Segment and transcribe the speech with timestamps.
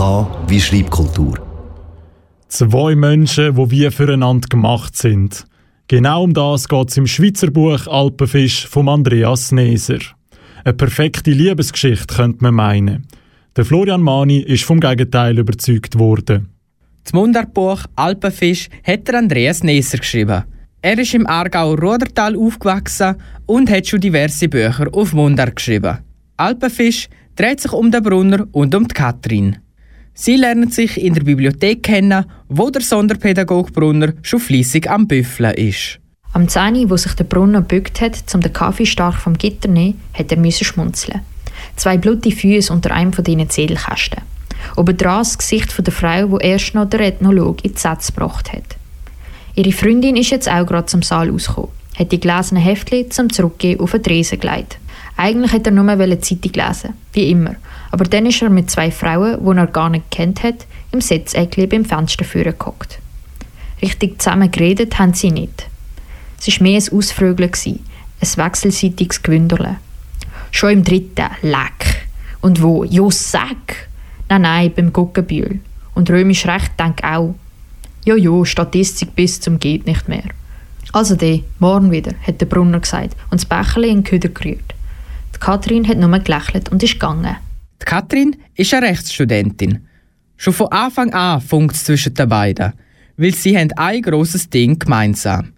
[0.00, 1.46] Wie Schreibkultur.
[2.48, 5.44] Zwei Menschen, die wie füreinander gemacht sind.
[5.88, 9.98] Genau um das geht es im Schweizer Buch Alpenfisch von Andreas Neser.
[10.64, 13.06] Eine perfekte Liebesgeschichte könnte man meinen.
[13.54, 16.48] Der Florian Mani ist vom Gegenteil überzeugt worden.
[17.04, 20.44] Das Mundartbuch Alpenfisch hat der Andreas Neser geschrieben.
[20.80, 25.98] Er ist im Aargau Rudertal aufgewachsen und hat schon diverse Bücher auf Mundart geschrieben.
[26.38, 29.58] Alpenfisch dreht sich um den Brunner und um die Katrin.
[30.22, 35.54] Sie lernen sich in der Bibliothek kennen, wo der Sonderpädagog Brunner schon fließig am Büffeln
[35.54, 35.98] ist.
[36.34, 39.70] Am Zähne, wo sich der Brunner bückt hat, um den Kaffee stark vom Gitter zu
[39.70, 41.22] nehmen, hat er schmunzeln.
[41.76, 44.20] Zwei blutige Füße unter einem von diesen Zählkästen.
[44.76, 48.52] Obendran das Gesicht von der Frau, wo erst noch der Ethnologe in die Sätze gebracht
[48.52, 48.76] hat.
[49.54, 53.80] Ihre Freundin ist jetzt auch gerade zum Saal ausgekommen, hat die gelesenen Heftchen zum Zurückgehen
[53.80, 54.76] auf den Tresen gelegt.
[55.22, 57.56] Eigentlich hätte er nur eine Zeitung lesen, wie immer.
[57.90, 61.66] Aber dann ist er mit zwei Frauen, die er gar nicht kennt hat, im Sitzeckli
[61.66, 62.98] beim Fenster gehockt.
[63.82, 65.66] Richtig zusammen geredet haben sie nicht.
[66.38, 67.78] Es war mehr ein Ausfrögeln, ein
[68.20, 69.76] wechselseitiges Gewünderle.
[70.52, 72.06] Schon im dritten, leck.
[72.40, 72.84] Und wo?
[72.84, 73.90] Jo, sag!
[74.30, 75.60] Nein, nein, beim Guggenbühl.
[75.94, 77.34] Und römisch recht denk auch.
[78.06, 80.30] Jojo, Statistik bis zum geht nicht mehr.
[80.94, 84.74] Also de, morgen wieder, hat der Brunner gesagt und das Becherli in den Köder gerührt.
[85.40, 87.36] Kathrin hat nur gelächelt und ist gegangen.
[87.80, 89.86] Die Kathrin ist eine Rechtsstudentin.
[90.36, 92.74] Schon von Anfang an funkt es zwischen den beiden,
[93.16, 95.52] weil sie haben ein grosses Ding gemeinsam.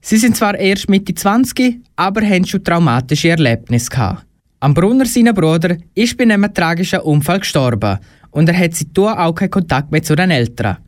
[0.00, 4.26] Sie sind zwar erst Mitte 20, aber haben schon traumatische Erlebnisse gehabt.
[4.60, 7.98] Am Brunner, seiner Bruder, ist bei einem tragischen Unfall gestorben
[8.30, 10.78] und er hat seitdem auch keinen Kontakt mehr zu den Eltern.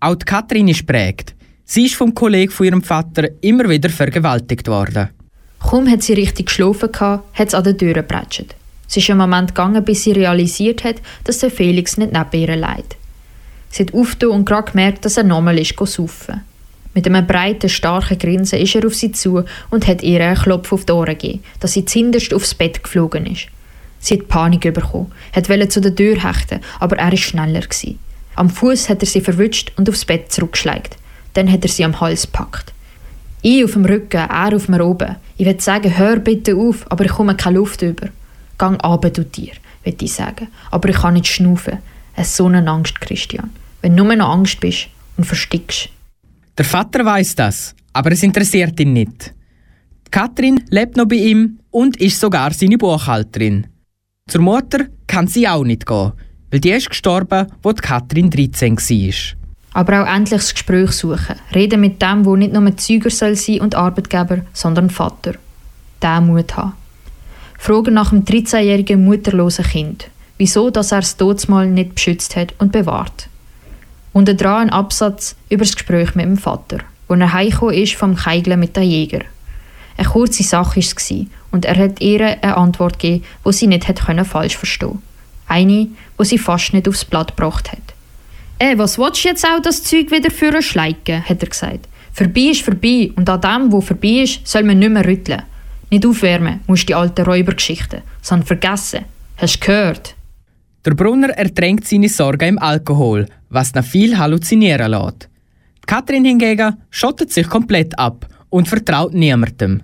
[0.00, 1.34] Auch die Katrin ist prägt.
[1.64, 5.10] Sie ist vom Kollegen von ihrem Vater immer wieder vergewaltigt worden.
[5.72, 8.54] Kaum hat sie richtig geschlafen, hat es an der Tür gepratscht.
[8.86, 12.56] Es ist einen Moment gegangen, bis sie realisiert hat, dass der Felix nicht neben ihr
[12.56, 12.96] leidet.
[13.70, 16.42] Sie hat aufgetan und gerade gemerkt, dass er nochmal ist saufen.
[16.92, 20.74] Mit einem breiten, starken Grinsen ist er auf sie zu und hat ihr einen Klopf
[20.74, 23.46] auf die Ohren gegeben, dass sie zinderst aufs Bett geflogen ist.
[23.98, 27.62] Sie hat Panik bekommen, wollte zu der Tür hechten, aber er war schneller.
[27.62, 27.98] Gewesen.
[28.34, 30.90] Am Fuß hat er sie verwünscht und aufs Bett zurückgeschlagen.
[31.32, 32.74] Dann hat er sie am Hals gepackt.
[33.44, 35.16] Ich auf dem Rücken, er auf mir oben.
[35.36, 38.08] Ich will sagen, hör bitte auf, aber ich komme keine Luft über.
[38.56, 40.46] Gang ab, du Tier, will ich sagen.
[40.70, 41.78] Aber ich kann nicht schnaufen.
[42.14, 43.50] Es ist so eine Angst, Christian.
[43.80, 44.86] Wenn du nur noch Angst bist
[45.16, 45.88] und verstickst.
[46.56, 49.34] Der Vater weiß das, aber es interessiert ihn nicht.
[50.12, 53.66] Katrin lebt noch bei ihm und ist sogar seine Buchhalterin.
[54.28, 56.12] Zur Mutter kann sie auch nicht gehen,
[56.50, 59.41] weil die ist gestorben, als Katrin 13 war.
[59.72, 61.36] Aber auch endlich das Gespräch suchen.
[61.54, 65.34] Reden mit dem, wo nicht nur Zeuger soll sein und Arbeitgeber, sondern Vater.
[66.02, 66.74] Der Mut haben.
[67.58, 70.08] Fragen nach dem 13-jährigen mutterlosen Kind.
[70.36, 73.28] Wieso, dass er es Todesmal nicht beschützt hat und bewahrt.
[74.12, 76.78] Und dran ein Absatz über das Gespräch mit dem Vater,
[77.08, 79.20] wo er heimgekommen ist vom Keigeln mit den Jäger.
[79.96, 81.14] Eine kurze Sache war es
[81.50, 85.02] und er hat ihr eine Antwort gegeben, wo sie nicht hat falsch verstehen
[85.46, 87.91] Eine, wo sie fast nicht aufs Blatt gebracht hat.
[88.64, 91.88] «Ey, was willst du jetzt auch das Zeug wieder für schleiken?» hat er gesagt.
[92.12, 95.42] «Vorbei ist vorbei und an dem, wo vorbei ist, soll man nicht mehr rütteln.
[95.90, 99.00] Nicht aufwärmen, musst die alten Räubergeschichten, sondern vergessen.
[99.36, 100.14] Hast du gehört?»
[100.84, 105.28] Der Brunner ertränkt seine Sorgen im Alkohol, was ihn viel halluzinieren lässt.
[105.84, 109.82] Kathrin hingegen schottet sich komplett ab und vertraut niemandem.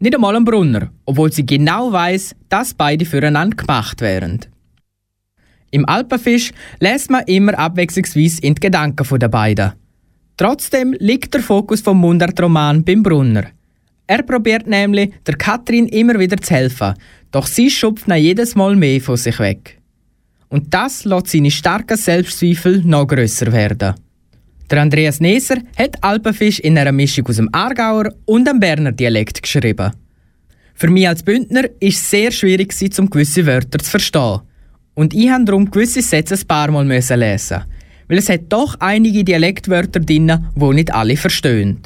[0.00, 4.40] Nicht einmal am Brunner, obwohl sie genau weiß, dass beide füreinander gemacht wären.
[5.70, 9.72] Im Alpenfisch lässt man immer abwechslungsweise in die Gedanken der beiden.
[10.36, 13.44] Trotzdem liegt der Fokus vom Mundartroman beim Brunner.
[14.06, 16.94] Er probiert nämlich, der Katrin immer wieder zu helfen,
[17.30, 19.78] doch sie schupft jedes Mal mehr von sich weg.
[20.48, 23.94] Und das lässt seine starken Selbstzweifel noch grösser werden.
[24.70, 29.42] Der Andreas Neser hat Alpenfisch in einer Mischung aus dem Aargauer und dem Berner Dialekt
[29.42, 29.92] geschrieben.
[30.74, 34.40] Für mich als Bündner ist es sehr schwierig, um gewisse Wörter zu verstehen.
[34.98, 37.64] Und ich musste darum gewisse Sätze ein paar Mal lesen.
[38.08, 41.78] Weil es hat doch einige Dialektwörter drin, die nicht alle verstehen.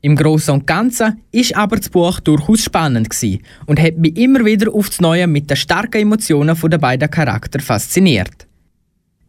[0.00, 3.08] Im Großen und Ganzen ist aber das Buch durchaus spannend
[3.66, 8.48] und hat mich immer wieder aufs Neue mit den starken Emotionen der beiden Charakter fasziniert.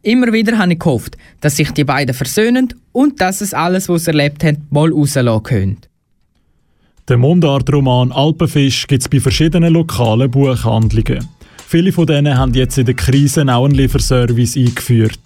[0.02, 4.06] Immer wieder habe ich gehofft, dass sich die beiden versöhnen und dass es alles, was
[4.06, 5.78] sie erlebt haben, mal rauslassen können.
[7.08, 11.28] Den Mundart-Roman Alpenfisch gibt es bei verschiedenen lokalen Buchhandlungen.
[11.70, 15.20] Viele von denen haben jetzt in der Krise auch einen Lieferservice eingeführt.